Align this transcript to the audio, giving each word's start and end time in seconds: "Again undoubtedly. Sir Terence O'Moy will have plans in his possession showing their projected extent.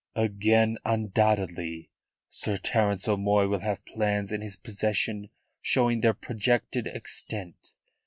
"Again 0.15 0.79
undoubtedly. 0.83 1.91
Sir 2.27 2.57
Terence 2.57 3.07
O'Moy 3.07 3.47
will 3.47 3.59
have 3.59 3.85
plans 3.85 4.31
in 4.31 4.41
his 4.41 4.55
possession 4.55 5.29
showing 5.61 6.01
their 6.01 6.15
projected 6.15 6.87
extent. 6.87 7.73